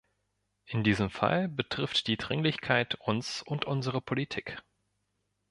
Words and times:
In 0.65 0.83
diesem 0.83 1.11
Fall 1.11 1.47
betrifft 1.47 2.07
die 2.07 2.17
Dringlichkeit 2.17 2.95
uns 2.95 3.43
und 3.43 3.65
unsere 3.65 4.01
Politik. 4.01 4.59